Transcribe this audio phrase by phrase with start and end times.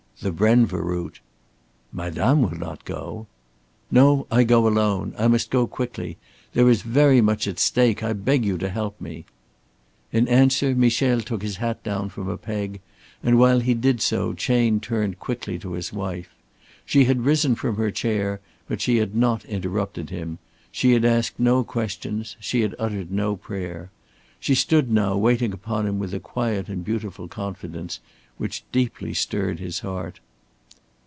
[0.23, 1.19] "The Brenva route."
[1.91, 3.25] "Madame will not go!"
[3.89, 5.15] "No, I go alone.
[5.17, 6.17] I must go quickly.
[6.53, 8.03] There is very much at stake.
[8.03, 9.25] I beg you to help me."
[10.11, 12.81] In answer Michel took his hat down from a peg,
[13.23, 16.35] and while he did so Chayne turned quickly to his wife.
[16.85, 20.37] She had risen from her chair, but she had not interrupted him,
[20.71, 23.89] she had asked no questions, she had uttered no prayer.
[24.39, 27.99] She stood now, waiting upon him with a quiet and beautiful confidence
[28.39, 30.19] which deeply stirred his heart.